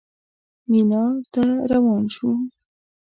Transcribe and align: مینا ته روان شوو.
مینا 0.69 1.03
ته 1.33 1.43
روان 1.71 2.03
شوو. 2.13 2.31